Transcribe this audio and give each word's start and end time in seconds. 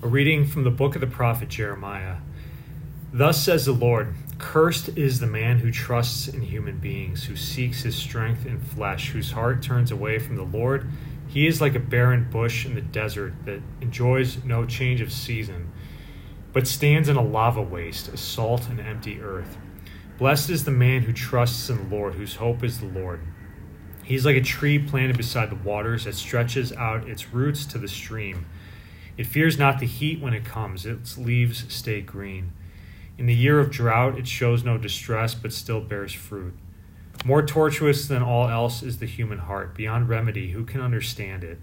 A 0.00 0.06
reading 0.06 0.46
from 0.46 0.62
the 0.62 0.70
book 0.70 0.94
of 0.94 1.00
the 1.00 1.08
prophet 1.08 1.48
Jeremiah. 1.48 2.18
Thus 3.12 3.42
says 3.42 3.64
the 3.64 3.72
Lord 3.72 4.14
Cursed 4.38 4.90
is 4.96 5.18
the 5.18 5.26
man 5.26 5.58
who 5.58 5.72
trusts 5.72 6.28
in 6.28 6.40
human 6.40 6.78
beings, 6.78 7.24
who 7.24 7.34
seeks 7.34 7.82
his 7.82 7.96
strength 7.96 8.46
in 8.46 8.60
flesh, 8.60 9.10
whose 9.10 9.32
heart 9.32 9.60
turns 9.60 9.90
away 9.90 10.20
from 10.20 10.36
the 10.36 10.44
Lord. 10.44 10.88
He 11.26 11.48
is 11.48 11.60
like 11.60 11.74
a 11.74 11.80
barren 11.80 12.28
bush 12.30 12.64
in 12.64 12.76
the 12.76 12.80
desert 12.80 13.34
that 13.44 13.60
enjoys 13.80 14.44
no 14.44 14.64
change 14.64 15.00
of 15.00 15.12
season, 15.12 15.72
but 16.52 16.68
stands 16.68 17.08
in 17.08 17.16
a 17.16 17.22
lava 17.22 17.60
waste, 17.60 18.06
a 18.06 18.16
salt 18.16 18.68
and 18.68 18.78
empty 18.78 19.20
earth. 19.20 19.58
Blessed 20.16 20.50
is 20.50 20.62
the 20.62 20.70
man 20.70 21.02
who 21.02 21.12
trusts 21.12 21.68
in 21.70 21.76
the 21.76 21.96
Lord, 21.96 22.14
whose 22.14 22.36
hope 22.36 22.62
is 22.62 22.78
the 22.78 22.86
Lord. 22.86 23.20
He 24.04 24.14
is 24.14 24.24
like 24.24 24.36
a 24.36 24.42
tree 24.42 24.78
planted 24.78 25.16
beside 25.16 25.50
the 25.50 25.56
waters 25.56 26.04
that 26.04 26.14
stretches 26.14 26.72
out 26.74 27.08
its 27.08 27.34
roots 27.34 27.66
to 27.66 27.78
the 27.78 27.88
stream. 27.88 28.46
It 29.18 29.26
fears 29.26 29.58
not 29.58 29.80
the 29.80 29.86
heat 29.86 30.20
when 30.20 30.32
it 30.32 30.44
comes, 30.44 30.86
its 30.86 31.18
leaves 31.18 31.66
stay 31.68 32.00
green. 32.00 32.52
In 33.18 33.26
the 33.26 33.34
year 33.34 33.58
of 33.58 33.72
drought, 33.72 34.16
it 34.16 34.28
shows 34.28 34.62
no 34.62 34.78
distress, 34.78 35.34
but 35.34 35.52
still 35.52 35.80
bears 35.80 36.12
fruit. 36.12 36.54
More 37.24 37.44
tortuous 37.44 38.06
than 38.06 38.22
all 38.22 38.48
else 38.48 38.80
is 38.80 38.98
the 38.98 39.06
human 39.06 39.38
heart, 39.38 39.74
beyond 39.74 40.08
remedy. 40.08 40.52
Who 40.52 40.64
can 40.64 40.80
understand 40.80 41.42
it? 41.42 41.58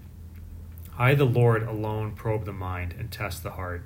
I, 1.00 1.16
the 1.16 1.26
Lord, 1.26 1.64
alone 1.64 2.12
probe 2.12 2.44
the 2.44 2.52
mind 2.52 2.94
and 3.00 3.10
test 3.10 3.42
the 3.42 3.52
heart, 3.52 3.86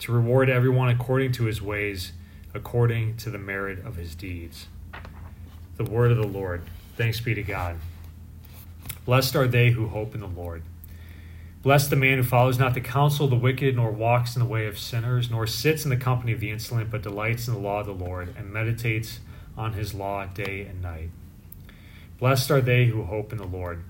to 0.00 0.12
reward 0.12 0.50
everyone 0.50 0.88
according 0.88 1.30
to 1.32 1.44
his 1.44 1.62
ways, 1.62 2.12
according 2.54 3.18
to 3.18 3.30
the 3.30 3.38
merit 3.38 3.84
of 3.86 3.94
his 3.94 4.16
deeds. 4.16 4.66
The 5.76 5.84
word 5.84 6.10
of 6.10 6.16
the 6.16 6.26
Lord. 6.26 6.62
Thanks 6.96 7.20
be 7.20 7.34
to 7.34 7.42
God. 7.42 7.76
Blessed 9.04 9.36
are 9.36 9.46
they 9.46 9.70
who 9.70 9.86
hope 9.86 10.12
in 10.14 10.20
the 10.20 10.26
Lord. 10.26 10.62
Blessed 11.66 11.90
the 11.90 11.96
man 11.96 12.18
who 12.18 12.22
follows 12.22 12.60
not 12.60 12.74
the 12.74 12.80
counsel 12.80 13.24
of 13.24 13.30
the 13.32 13.36
wicked, 13.36 13.74
nor 13.74 13.90
walks 13.90 14.36
in 14.36 14.40
the 14.40 14.46
way 14.46 14.68
of 14.68 14.78
sinners, 14.78 15.32
nor 15.32 15.48
sits 15.48 15.82
in 15.82 15.90
the 15.90 15.96
company 15.96 16.30
of 16.30 16.38
the 16.38 16.48
insolent, 16.48 16.92
but 16.92 17.02
delights 17.02 17.48
in 17.48 17.54
the 17.54 17.58
law 17.58 17.80
of 17.80 17.86
the 17.86 17.92
Lord, 17.92 18.32
and 18.38 18.52
meditates 18.52 19.18
on 19.56 19.72
his 19.72 19.92
law 19.92 20.26
day 20.26 20.60
and 20.60 20.80
night. 20.80 21.10
Blessed 22.20 22.52
are 22.52 22.60
they 22.60 22.86
who 22.86 23.02
hope 23.02 23.32
in 23.32 23.38
the 23.38 23.48
Lord. 23.48 23.82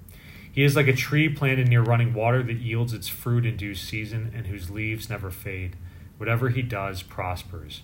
He 0.50 0.62
is 0.62 0.74
like 0.74 0.88
a 0.88 0.94
tree 0.94 1.28
planted 1.28 1.68
near 1.68 1.82
running 1.82 2.14
water 2.14 2.42
that 2.44 2.54
yields 2.54 2.94
its 2.94 3.08
fruit 3.08 3.44
in 3.44 3.58
due 3.58 3.74
season, 3.74 4.32
and 4.34 4.46
whose 4.46 4.70
leaves 4.70 5.10
never 5.10 5.30
fade. 5.30 5.76
Whatever 6.16 6.48
he 6.48 6.62
does 6.62 7.02
prospers. 7.02 7.82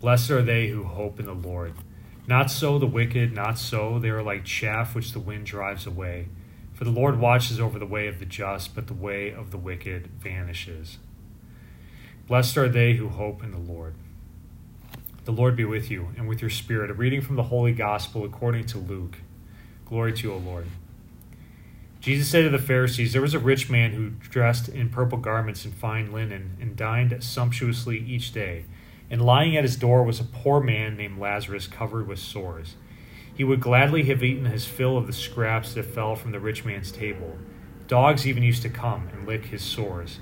Blessed 0.00 0.30
are 0.30 0.40
they 0.40 0.68
who 0.68 0.84
hope 0.84 1.18
in 1.18 1.26
the 1.26 1.32
Lord. 1.34 1.74
Not 2.28 2.48
so 2.48 2.78
the 2.78 2.86
wicked, 2.86 3.32
not 3.32 3.58
so. 3.58 3.98
They 3.98 4.10
are 4.10 4.22
like 4.22 4.44
chaff 4.44 4.94
which 4.94 5.10
the 5.10 5.18
wind 5.18 5.46
drives 5.46 5.84
away. 5.84 6.28
For 6.72 6.84
the 6.84 6.90
Lord 6.90 7.20
watches 7.20 7.60
over 7.60 7.78
the 7.78 7.86
way 7.86 8.08
of 8.08 8.18
the 8.18 8.24
just, 8.24 8.74
but 8.74 8.86
the 8.86 8.94
way 8.94 9.30
of 9.30 9.50
the 9.50 9.58
wicked 9.58 10.08
vanishes. 10.18 10.98
Blessed 12.26 12.56
are 12.56 12.68
they 12.68 12.94
who 12.94 13.08
hope 13.08 13.42
in 13.42 13.50
the 13.50 13.58
Lord. 13.58 13.94
The 15.24 15.32
Lord 15.32 15.54
be 15.54 15.64
with 15.64 15.90
you, 15.90 16.08
and 16.16 16.28
with 16.28 16.40
your 16.40 16.50
spirit. 16.50 16.90
A 16.90 16.94
reading 16.94 17.20
from 17.20 17.36
the 17.36 17.44
Holy 17.44 17.72
Gospel 17.72 18.24
according 18.24 18.66
to 18.66 18.78
Luke. 18.78 19.18
Glory 19.84 20.12
to 20.14 20.28
you, 20.28 20.34
O 20.34 20.38
Lord. 20.38 20.66
Jesus 22.00 22.28
said 22.28 22.42
to 22.42 22.50
the 22.50 22.58
Pharisees, 22.58 23.12
There 23.12 23.22
was 23.22 23.34
a 23.34 23.38
rich 23.38 23.70
man 23.70 23.92
who 23.92 24.10
dressed 24.28 24.68
in 24.68 24.88
purple 24.88 25.18
garments 25.18 25.64
and 25.64 25.72
fine 25.72 26.12
linen, 26.12 26.56
and 26.60 26.74
dined 26.74 27.22
sumptuously 27.22 27.98
each 27.98 28.32
day. 28.32 28.64
And 29.08 29.22
lying 29.22 29.56
at 29.56 29.62
his 29.62 29.76
door 29.76 30.02
was 30.02 30.18
a 30.18 30.24
poor 30.24 30.60
man 30.60 30.96
named 30.96 31.20
Lazarus, 31.20 31.68
covered 31.68 32.08
with 32.08 32.18
sores. 32.18 32.74
He 33.34 33.44
would 33.44 33.60
gladly 33.60 34.04
have 34.04 34.22
eaten 34.22 34.44
his 34.44 34.66
fill 34.66 34.96
of 34.96 35.06
the 35.06 35.12
scraps 35.12 35.74
that 35.74 35.84
fell 35.84 36.14
from 36.14 36.32
the 36.32 36.40
rich 36.40 36.64
man's 36.64 36.92
table. 36.92 37.38
Dogs 37.88 38.26
even 38.26 38.42
used 38.42 38.62
to 38.62 38.68
come 38.68 39.08
and 39.12 39.26
lick 39.26 39.46
his 39.46 39.62
sores. 39.62 40.18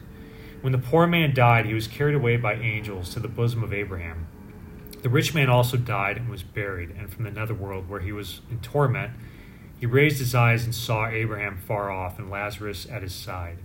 When 0.60 0.72
the 0.72 0.78
poor 0.78 1.06
man 1.06 1.34
died, 1.34 1.66
he 1.66 1.74
was 1.74 1.86
carried 1.86 2.14
away 2.14 2.36
by 2.36 2.54
angels 2.54 3.12
to 3.14 3.20
the 3.20 3.28
bosom 3.28 3.62
of 3.62 3.72
Abraham. 3.72 4.26
The 5.02 5.08
rich 5.08 5.34
man 5.34 5.48
also 5.48 5.76
died 5.76 6.18
and 6.18 6.28
was 6.28 6.42
buried, 6.42 6.90
and 6.90 7.10
from 7.10 7.24
the 7.24 7.30
netherworld, 7.30 7.88
where 7.88 8.00
he 8.00 8.12
was 8.12 8.42
in 8.50 8.60
torment, 8.60 9.12
he 9.78 9.86
raised 9.86 10.18
his 10.18 10.34
eyes 10.34 10.64
and 10.64 10.74
saw 10.74 11.08
Abraham 11.08 11.56
far 11.56 11.90
off 11.90 12.18
and 12.18 12.30
Lazarus 12.30 12.86
at 12.90 13.02
his 13.02 13.14
side. 13.14 13.58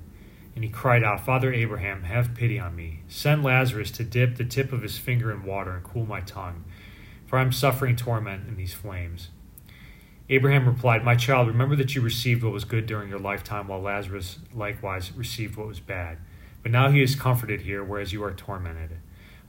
And 0.56 0.64
he 0.64 0.70
cried 0.70 1.04
out, 1.04 1.26
Father 1.26 1.52
Abraham, 1.52 2.04
have 2.04 2.34
pity 2.34 2.58
on 2.58 2.78
me. 2.78 3.02
Send 3.10 3.44
Lazarus 3.44 3.92
to 3.92 4.06
dip 4.06 4.38
the 4.38 4.46
tip 4.46 4.72
of 4.72 4.82
his 4.82 4.98
finger 4.98 5.30
in 5.30 5.44
water 5.44 5.72
and 5.72 5.84
cool 5.84 6.06
my 6.06 6.22
tongue, 6.22 6.64
for 7.26 7.38
I 7.38 7.42
am 7.42 7.52
suffering 7.52 7.96
torment 7.96 8.48
in 8.48 8.56
these 8.56 8.74
flames. 8.74 9.30
Abraham 10.30 10.66
replied, 10.66 11.04
My 11.04 11.16
child, 11.16 11.48
remember 11.48 11.76
that 11.76 11.94
you 11.94 12.02
received 12.02 12.44
what 12.44 12.54
was 12.54 12.66
good 12.66 12.86
during 12.86 13.10
your 13.10 13.20
lifetime, 13.20 13.68
while 13.68 13.82
Lazarus 13.82 14.40
likewise 14.54 15.12
received 15.12 15.56
what 15.56 15.68
was 15.68 15.80
bad. 15.80 16.18
But 16.64 16.72
now 16.72 16.90
he 16.90 17.04
is 17.04 17.16
comforted 17.16 17.62
here, 17.62 17.84
whereas 17.84 18.12
you 18.12 18.24
are 18.24 18.34
tormented. 18.34 18.98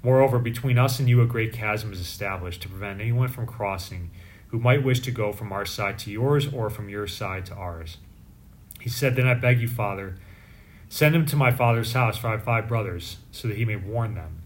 Moreover, 0.03 0.38
between 0.38 0.76
us 0.76 1.00
and 1.00 1.09
you 1.09 1.22
a 1.22 1.26
great 1.26 1.53
chasm 1.53 1.92
is 1.92 2.00
established 2.00 2.60
to 2.62 2.69
prevent 2.69 3.00
anyone 3.00 3.28
from 3.28 3.47
crossing 3.47 4.10
who 4.48 4.59
might 4.59 4.84
wish 4.84 5.00
to 5.00 5.10
go 5.10 5.32
from 5.32 5.53
our 5.53 5.65
side 5.65 5.98
to 6.00 6.10
yours 6.10 6.47
or 6.53 6.70
from 6.70 6.88
your 6.88 7.06
side 7.06 7.47
to 7.47 7.54
ours. 7.54 7.97
He 8.81 8.91
said, 8.91 9.16
Then 9.16 9.26
I 9.26 9.34
beg 9.34 9.60
you, 9.60 9.69
Father, 9.69 10.16
send 10.88 11.15
him 11.15 11.26
to 11.26 11.36
my 11.36 11.50
father's 11.50 11.92
house, 11.92 12.19
for 12.19 12.28
I 12.28 12.32
have 12.32 12.44
five 12.44 12.69
brothers, 12.69 13.16
so 13.32 13.48
that 13.48 13.56
he 13.56 13.65
may 13.65 13.76
warn 13.76 14.15
them, 14.15 14.42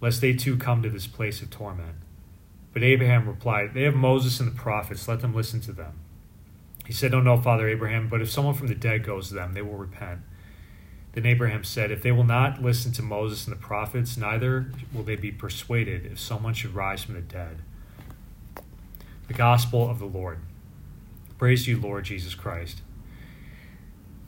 lest 0.00 0.20
they 0.20 0.32
too 0.32 0.56
come 0.56 0.82
to 0.82 0.90
this 0.90 1.06
place 1.06 1.40
of 1.40 1.50
torment. 1.50 1.94
But 2.78 2.84
Abraham 2.84 3.26
replied, 3.26 3.74
They 3.74 3.82
have 3.82 3.96
Moses 3.96 4.38
and 4.38 4.52
the 4.52 4.54
prophets, 4.54 5.08
let 5.08 5.18
them 5.18 5.34
listen 5.34 5.60
to 5.62 5.72
them. 5.72 5.98
He 6.86 6.92
said, 6.92 7.10
No, 7.10 7.20
no, 7.20 7.36
Father 7.36 7.68
Abraham, 7.68 8.06
but 8.06 8.22
if 8.22 8.30
someone 8.30 8.54
from 8.54 8.68
the 8.68 8.76
dead 8.76 9.02
goes 9.02 9.30
to 9.30 9.34
them, 9.34 9.52
they 9.52 9.62
will 9.62 9.74
repent. 9.74 10.20
Then 11.10 11.26
Abraham 11.26 11.64
said, 11.64 11.90
If 11.90 12.04
they 12.04 12.12
will 12.12 12.22
not 12.22 12.62
listen 12.62 12.92
to 12.92 13.02
Moses 13.02 13.48
and 13.48 13.56
the 13.56 13.60
prophets, 13.60 14.16
neither 14.16 14.70
will 14.94 15.02
they 15.02 15.16
be 15.16 15.32
persuaded 15.32 16.06
if 16.06 16.20
someone 16.20 16.54
should 16.54 16.72
rise 16.72 17.02
from 17.02 17.14
the 17.14 17.20
dead. 17.20 17.62
The 19.26 19.34
Gospel 19.34 19.90
of 19.90 19.98
the 19.98 20.06
Lord. 20.06 20.38
Praise 21.36 21.66
you, 21.66 21.80
Lord 21.80 22.04
Jesus 22.04 22.36
Christ. 22.36 22.82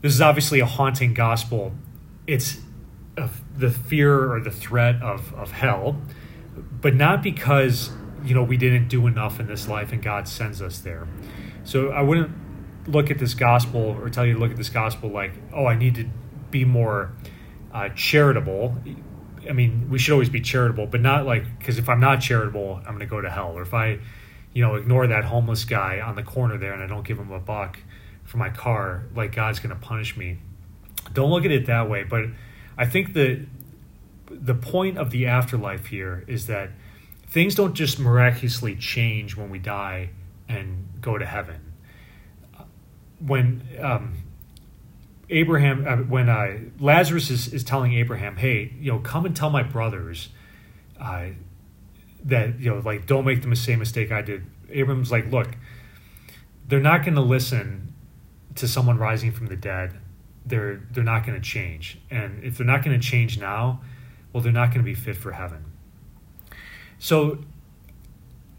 This 0.00 0.12
is 0.12 0.20
obviously 0.20 0.58
a 0.58 0.66
haunting 0.66 1.14
gospel. 1.14 1.72
It's 2.26 2.58
the 3.56 3.70
fear 3.70 4.32
or 4.32 4.40
the 4.40 4.50
threat 4.50 5.00
of, 5.00 5.32
of 5.34 5.52
hell, 5.52 6.02
but 6.80 6.96
not 6.96 7.22
because 7.22 7.92
you 8.24 8.34
know 8.34 8.42
we 8.42 8.56
didn't 8.56 8.88
do 8.88 9.06
enough 9.06 9.40
in 9.40 9.46
this 9.46 9.68
life 9.68 9.92
and 9.92 10.02
God 10.02 10.28
sends 10.28 10.60
us 10.62 10.78
there. 10.78 11.06
So 11.64 11.90
I 11.90 12.02
wouldn't 12.02 12.30
look 12.86 13.10
at 13.10 13.18
this 13.18 13.34
gospel 13.34 13.96
or 14.00 14.08
tell 14.08 14.26
you 14.26 14.34
to 14.34 14.38
look 14.38 14.50
at 14.50 14.56
this 14.56 14.70
gospel 14.70 15.10
like, 15.10 15.32
oh, 15.52 15.66
I 15.66 15.76
need 15.76 15.94
to 15.96 16.08
be 16.50 16.64
more 16.64 17.12
uh, 17.72 17.90
charitable. 17.90 18.76
I 19.48 19.52
mean, 19.52 19.88
we 19.90 19.98
should 19.98 20.12
always 20.12 20.28
be 20.28 20.40
charitable, 20.40 20.86
but 20.86 21.00
not 21.00 21.26
like 21.26 21.58
because 21.58 21.78
if 21.78 21.88
I'm 21.88 22.00
not 22.00 22.20
charitable, 22.20 22.76
I'm 22.78 22.96
going 22.96 23.00
to 23.00 23.06
go 23.06 23.20
to 23.20 23.30
hell. 23.30 23.52
Or 23.56 23.62
if 23.62 23.74
I, 23.74 23.98
you 24.52 24.62
know, 24.62 24.74
ignore 24.74 25.06
that 25.06 25.24
homeless 25.24 25.64
guy 25.64 26.00
on 26.00 26.16
the 26.16 26.22
corner 26.22 26.58
there 26.58 26.72
and 26.72 26.82
I 26.82 26.86
don't 26.86 27.06
give 27.06 27.18
him 27.18 27.30
a 27.30 27.40
buck 27.40 27.78
for 28.24 28.38
my 28.38 28.50
car, 28.50 29.04
like 29.14 29.34
God's 29.34 29.58
going 29.60 29.74
to 29.74 29.80
punish 29.80 30.16
me. 30.16 30.38
Don't 31.12 31.30
look 31.30 31.44
at 31.44 31.50
it 31.50 31.66
that 31.66 31.88
way. 31.88 32.04
But 32.04 32.26
I 32.76 32.86
think 32.86 33.14
the 33.14 33.46
the 34.30 34.54
point 34.54 34.96
of 34.96 35.10
the 35.10 35.26
afterlife 35.26 35.86
here 35.86 36.24
is 36.28 36.46
that 36.46 36.70
things 37.30 37.54
don't 37.54 37.74
just 37.74 37.98
miraculously 37.98 38.74
change 38.76 39.36
when 39.36 39.50
we 39.50 39.58
die 39.58 40.10
and 40.48 40.88
go 41.00 41.16
to 41.16 41.24
heaven. 41.24 41.72
When 43.20 43.62
um, 43.80 44.16
Abraham, 45.28 45.86
uh, 45.86 45.96
when 45.98 46.28
uh, 46.28 46.58
Lazarus 46.80 47.30
is, 47.30 47.52
is 47.52 47.64
telling 47.64 47.94
Abraham, 47.94 48.36
"Hey, 48.36 48.74
you 48.80 48.92
know, 48.92 48.98
come 48.98 49.26
and 49.26 49.36
tell 49.36 49.50
my 49.50 49.62
brothers 49.62 50.30
uh, 51.00 51.26
that 52.24 52.58
you 52.58 52.70
know, 52.70 52.82
like, 52.84 53.06
don't 53.06 53.24
make 53.24 53.42
the 53.42 53.56
same 53.56 53.78
mistake 53.78 54.10
I 54.10 54.22
did." 54.22 54.44
Abraham's 54.70 55.12
like, 55.12 55.30
"Look, 55.30 55.48
they're 56.66 56.80
not 56.80 57.04
going 57.04 57.14
to 57.14 57.20
listen 57.20 57.94
to 58.56 58.66
someone 58.66 58.98
rising 58.98 59.30
from 59.32 59.46
the 59.46 59.56
dead. 59.56 59.98
They're 60.46 60.80
they're 60.90 61.04
not 61.04 61.26
going 61.26 61.40
to 61.40 61.46
change, 61.46 61.98
and 62.10 62.42
if 62.42 62.56
they're 62.56 62.66
not 62.66 62.82
going 62.82 62.98
to 62.98 63.06
change 63.06 63.38
now, 63.38 63.82
well, 64.32 64.42
they're 64.42 64.52
not 64.52 64.68
going 64.68 64.78
to 64.80 64.84
be 64.84 64.94
fit 64.94 65.16
for 65.16 65.32
heaven." 65.32 65.64
So, 67.00 67.38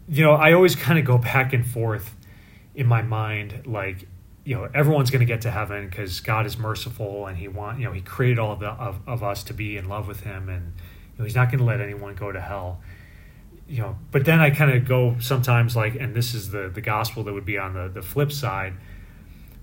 you 0.08 0.22
know, 0.22 0.32
I 0.32 0.52
always 0.52 0.76
kind 0.76 0.98
of 0.98 1.04
go 1.04 1.16
back 1.16 1.52
and 1.52 1.64
forth 1.64 2.14
in 2.74 2.86
my 2.86 3.00
mind, 3.00 3.66
like, 3.66 4.08
you 4.44 4.56
know, 4.56 4.68
everyone's 4.74 5.10
going 5.10 5.20
to 5.20 5.26
get 5.26 5.42
to 5.42 5.50
heaven 5.50 5.88
because 5.88 6.20
God 6.20 6.44
is 6.44 6.58
merciful 6.58 7.28
and 7.28 7.38
He 7.38 7.46
want, 7.46 7.78
you 7.78 7.84
know, 7.84 7.92
He 7.92 8.00
created 8.00 8.40
all 8.40 8.52
of, 8.52 8.58
the, 8.58 8.70
of, 8.70 8.98
of 9.06 9.22
us 9.22 9.44
to 9.44 9.54
be 9.54 9.76
in 9.76 9.88
love 9.88 10.08
with 10.08 10.20
Him, 10.20 10.48
and 10.48 10.72
you 11.12 11.18
know, 11.18 11.24
He's 11.24 11.36
not 11.36 11.50
going 11.50 11.60
to 11.60 11.64
let 11.64 11.80
anyone 11.80 12.16
go 12.16 12.32
to 12.32 12.40
hell. 12.40 12.80
You 13.68 13.82
know, 13.82 13.96
but 14.10 14.24
then 14.24 14.40
I 14.40 14.50
kind 14.50 14.72
of 14.72 14.86
go 14.86 15.16
sometimes 15.20 15.76
like, 15.76 15.94
and 15.94 16.12
this 16.14 16.34
is 16.34 16.50
the 16.50 16.68
the 16.68 16.80
gospel 16.80 17.22
that 17.22 17.32
would 17.32 17.44
be 17.44 17.56
on 17.56 17.74
the 17.74 17.88
the 17.88 18.02
flip 18.02 18.32
side. 18.32 18.74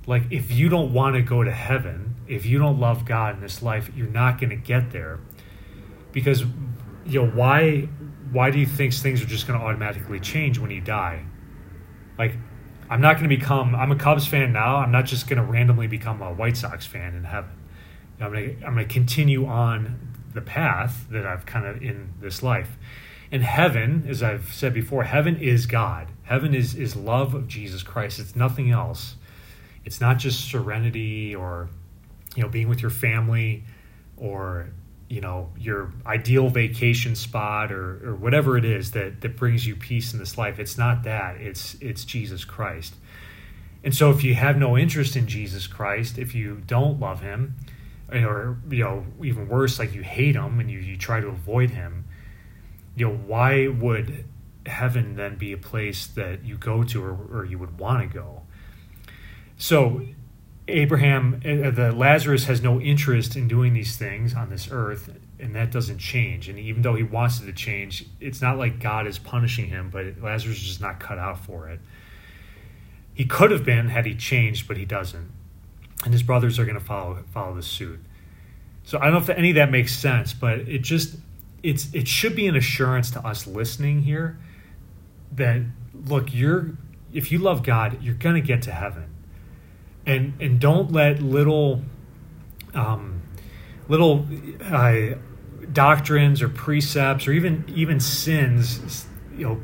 Like, 0.07 0.23
if 0.31 0.49
you 0.51 0.69
don't 0.69 0.93
want 0.93 1.15
to 1.15 1.21
go 1.21 1.43
to 1.43 1.51
heaven, 1.51 2.15
if 2.27 2.45
you 2.45 2.57
don't 2.57 2.79
love 2.79 3.05
God 3.05 3.35
in 3.35 3.41
this 3.41 3.61
life, 3.61 3.91
you're 3.93 4.07
not 4.07 4.39
going 4.39 4.51
to 4.51 4.55
get 4.55 4.91
there, 4.91 5.19
because 6.13 6.45
you 7.05 7.21
know 7.21 7.27
why 7.27 7.89
why 8.31 8.51
do 8.51 8.59
you 8.59 8.65
think 8.65 8.93
things 8.93 9.21
are 9.21 9.25
just 9.25 9.47
going 9.47 9.59
to 9.59 9.65
automatically 9.65 10.19
change 10.19 10.59
when 10.59 10.71
you 10.71 10.81
die? 10.81 11.23
Like, 12.17 12.33
I'm 12.89 13.01
not 13.01 13.17
going 13.17 13.29
to 13.29 13.35
become, 13.35 13.75
I'm 13.75 13.91
a 13.91 13.95
Cubs 13.95 14.27
fan 14.27 14.51
now. 14.51 14.77
I'm 14.77 14.91
not 14.91 15.05
just 15.05 15.27
going 15.27 15.37
to 15.37 15.43
randomly 15.43 15.87
become 15.87 16.21
a 16.21 16.33
White 16.33 16.57
Sox 16.57 16.85
fan 16.85 17.15
in 17.15 17.23
heaven. 17.23 17.51
I'm 18.21 18.31
going 18.31 18.59
to 18.59 18.65
I'm 18.65 18.73
going 18.73 18.87
to 18.87 18.93
continue 18.93 19.45
on 19.45 20.15
the 20.33 20.41
path 20.41 21.05
that 21.09 21.25
I've 21.25 21.45
kind 21.45 21.65
of 21.65 21.81
in 21.81 22.13
this 22.19 22.43
life. 22.43 22.77
And 23.31 23.43
heaven, 23.43 24.05
as 24.09 24.21
I've 24.23 24.53
said 24.53 24.73
before, 24.73 25.03
heaven 25.03 25.37
is 25.37 25.65
God. 25.65 26.07
Heaven 26.23 26.53
is 26.53 26.75
is 26.75 26.95
love 26.95 27.33
of 27.33 27.47
Jesus 27.47 27.83
Christ. 27.83 28.19
It's 28.19 28.35
nothing 28.35 28.71
else. 28.71 29.15
It's 29.85 30.01
not 30.01 30.17
just 30.17 30.49
serenity 30.49 31.33
or 31.33 31.69
you 32.35 32.43
know 32.43 32.49
being 32.49 32.67
with 32.67 32.81
your 32.81 32.91
family 32.91 33.63
or 34.17 34.69
you 35.09 35.21
know 35.21 35.49
your 35.57 35.91
ideal 36.05 36.49
vacation 36.49 37.15
spot 37.15 37.71
or, 37.71 38.09
or 38.09 38.15
whatever 38.15 38.57
it 38.57 38.63
is 38.63 38.91
that, 38.91 39.21
that 39.21 39.35
brings 39.35 39.65
you 39.65 39.75
peace 39.75 40.13
in 40.13 40.19
this 40.19 40.37
life 40.37 40.59
it's 40.59 40.77
not 40.77 41.03
that. 41.03 41.37
It's 41.37 41.75
it's 41.81 42.05
jesus 42.05 42.45
christ. 42.45 42.95
And 43.83 43.95
so 43.95 44.11
if 44.11 44.23
you 44.23 44.35
have 44.35 44.57
no 44.57 44.77
interest 44.77 45.15
in 45.15 45.27
jesus 45.27 45.67
christ 45.67 46.17
if 46.17 46.35
you 46.35 46.61
don't 46.67 46.99
love 46.99 47.21
him 47.21 47.55
eh, 48.11 48.23
or 48.23 48.57
you 48.69 48.83
know 48.83 49.05
even 49.23 49.47
worse 49.47 49.79
like 49.79 49.93
you 49.93 50.03
hate 50.03 50.35
him 50.35 50.59
and 50.59 50.69
you, 50.69 50.79
you 50.79 50.97
try 50.97 51.19
to 51.19 51.27
avoid 51.27 51.71
him 51.71 52.05
you 52.95 53.07
know 53.07 53.15
why 53.15 53.67
would 53.67 54.25
heaven 54.65 55.15
then 55.15 55.35
be 55.35 55.51
a 55.51 55.57
place 55.57 56.07
that 56.07 56.45
you 56.45 56.55
go 56.55 56.83
to 56.83 57.03
or, 57.03 57.17
or 57.31 57.45
you 57.45 57.57
would 57.57 57.79
want 57.79 58.09
to 58.09 58.17
go? 58.17 58.41
So 59.57 60.05
abraham 60.69 61.41
uh, 61.45 61.71
the 61.71 61.91
lazarus 61.91 62.45
has 62.45 62.61
no 62.61 62.79
interest 62.79 63.35
in 63.35 63.47
doing 63.47 63.73
these 63.73 63.97
things 63.97 64.33
on 64.33 64.49
this 64.49 64.69
earth 64.71 65.09
and 65.41 65.55
that 65.55 65.71
doesn't 65.71 65.99
change. 65.99 66.49
And 66.49 66.59
even 66.59 66.81
though 66.81 66.95
he 66.95 67.03
wants 67.03 67.41
it 67.41 67.45
to 67.45 67.53
change 67.53 68.05
it's 68.19 68.41
not 68.41 68.57
like 68.57 68.79
god 68.79 69.07
is 69.07 69.17
punishing 69.17 69.67
him 69.67 69.89
but 69.89 70.21
lazarus 70.21 70.57
is 70.57 70.63
just 70.63 70.81
not 70.81 70.99
cut 70.99 71.17
out 71.17 71.39
for 71.39 71.69
it. 71.69 71.79
He 73.13 73.25
could 73.25 73.51
have 73.51 73.65
been 73.65 73.89
had 73.89 74.05
he 74.05 74.15
changed 74.15 74.67
but 74.67 74.77
he 74.77 74.85
doesn't. 74.85 75.31
And 76.05 76.13
his 76.13 76.23
brothers 76.23 76.59
are 76.59 76.65
going 76.65 76.79
to 76.79 76.83
follow 76.83 77.23
follow 77.33 77.55
the 77.55 77.63
suit. 77.63 77.99
So 78.83 78.97
I 78.97 79.05
don't 79.05 79.13
know 79.13 79.19
if 79.19 79.29
any 79.29 79.49
of 79.49 79.55
that 79.55 79.69
makes 79.69 79.97
sense, 79.97 80.33
but 80.33 80.59
it 80.59 80.79
just 80.79 81.15
it's 81.61 81.93
it 81.93 82.07
should 82.07 82.35
be 82.35 82.47
an 82.47 82.55
assurance 82.55 83.11
to 83.11 83.25
us 83.25 83.45
listening 83.45 84.03
here 84.03 84.39
that 85.33 85.61
look, 85.93 86.33
you're 86.33 86.77
if 87.11 87.31
you 87.31 87.39
love 87.39 87.63
God, 87.63 88.01
you're 88.01 88.15
going 88.15 88.35
to 88.35 88.41
get 88.41 88.61
to 88.63 88.71
heaven, 88.71 89.09
and 90.09 90.33
and 90.41 90.59
don't 90.59 90.91
let 90.91 91.21
little 91.21 91.81
um, 92.73 93.21
little 93.87 94.27
uh, 94.63 95.15
doctrines 95.71 96.41
or 96.41 96.49
precepts 96.49 97.27
or 97.27 97.31
even 97.31 97.63
even 97.75 97.99
sins, 97.99 99.05
you 99.37 99.45
know, 99.45 99.61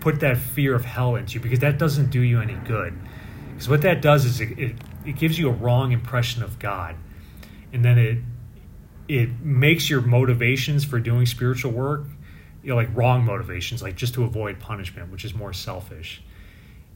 put 0.00 0.20
that 0.20 0.38
fear 0.38 0.74
of 0.74 0.84
hell 0.84 1.14
into 1.16 1.34
you 1.34 1.40
because 1.40 1.58
that 1.58 1.78
doesn't 1.78 2.10
do 2.10 2.20
you 2.20 2.40
any 2.40 2.54
good. 2.66 2.98
Because 3.50 3.68
what 3.68 3.82
that 3.82 4.00
does 4.00 4.24
is 4.24 4.40
it, 4.40 4.58
it 4.58 4.76
it 5.04 5.16
gives 5.16 5.38
you 5.38 5.48
a 5.48 5.52
wrong 5.52 5.92
impression 5.92 6.42
of 6.42 6.58
God, 6.58 6.96
and 7.72 7.84
then 7.84 7.98
it 7.98 8.18
it 9.08 9.40
makes 9.40 9.90
your 9.90 10.00
motivations 10.00 10.86
for 10.86 11.00
doing 11.00 11.26
spiritual 11.26 11.70
work, 11.70 12.06
you 12.62 12.70
know, 12.70 12.76
like 12.76 12.88
wrong 12.96 13.26
motivations, 13.26 13.82
like 13.82 13.96
just 13.96 14.14
to 14.14 14.24
avoid 14.24 14.58
punishment, 14.58 15.12
which 15.12 15.26
is 15.26 15.34
more 15.34 15.52
selfish. 15.52 16.22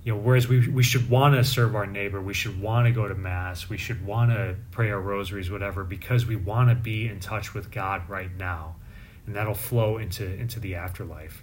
You 0.07 0.15
know, 0.15 0.21
whereas 0.21 0.47
we 0.47 0.69
we 0.69 0.85
should 0.85 1.11
want 1.11 1.35
to 1.35 1.43
serve 1.43 1.75
our 1.75 1.85
neighbor, 1.85 2.23
we 2.23 2.33
should 2.33 2.61
want 2.61 2.87
to 2.87 2.93
go 2.93 3.09
to 3.09 3.15
mass, 3.17 3.69
we 3.69 3.77
should 3.77 4.07
want 4.07 4.31
to 4.31 4.55
pray 4.71 4.93
our 4.93 5.01
rosaries, 5.01 5.51
whatever, 5.51 5.83
because 5.83 6.25
we 6.25 6.37
want 6.37 6.69
to 6.69 6.77
be 6.77 7.09
in 7.09 7.19
touch 7.19 7.55
with 7.55 7.73
God 7.73 8.09
right 8.09 8.31
now, 8.37 8.77
and 9.27 9.35
that'll 9.35 9.53
flow 9.53 9.99
into 9.99 10.25
into 10.25 10.61
the 10.61 10.77
afterlife. 10.77 11.43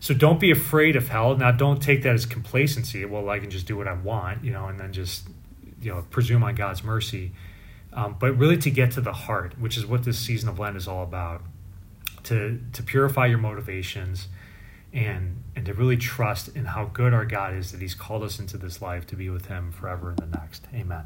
So 0.00 0.12
don't 0.12 0.38
be 0.38 0.50
afraid 0.50 0.96
of 0.96 1.08
hell. 1.08 1.34
Now, 1.34 1.50
don't 1.50 1.80
take 1.80 2.02
that 2.02 2.12
as 2.12 2.26
complacency. 2.26 3.06
Well, 3.06 3.30
I 3.30 3.38
can 3.38 3.48
just 3.48 3.66
do 3.66 3.78
what 3.78 3.88
I 3.88 3.94
want, 3.94 4.44
you 4.44 4.52
know, 4.52 4.66
and 4.66 4.78
then 4.78 4.92
just 4.92 5.26
you 5.80 5.94
know 5.94 6.04
presume 6.10 6.44
on 6.44 6.54
God's 6.54 6.84
mercy, 6.84 7.32
um, 7.94 8.16
but 8.20 8.36
really 8.36 8.58
to 8.58 8.70
get 8.70 8.90
to 8.92 9.00
the 9.00 9.14
heart, 9.14 9.58
which 9.58 9.78
is 9.78 9.86
what 9.86 10.04
this 10.04 10.18
season 10.18 10.50
of 10.50 10.58
Lent 10.58 10.76
is 10.76 10.86
all 10.86 11.04
about, 11.04 11.40
to 12.24 12.60
to 12.74 12.82
purify 12.82 13.24
your 13.24 13.38
motivations, 13.38 14.28
and 14.92 15.42
and 15.54 15.66
to 15.66 15.74
really 15.74 15.96
trust 15.96 16.48
in 16.56 16.64
how 16.64 16.86
good 16.86 17.12
our 17.12 17.24
God 17.24 17.54
is 17.54 17.72
that 17.72 17.80
He's 17.80 17.94
called 17.94 18.22
us 18.22 18.38
into 18.38 18.56
this 18.56 18.80
life 18.80 19.06
to 19.08 19.16
be 19.16 19.28
with 19.30 19.46
Him 19.46 19.72
forever 19.72 20.10
in 20.10 20.16
the 20.16 20.26
next. 20.26 20.66
Amen. 20.74 21.04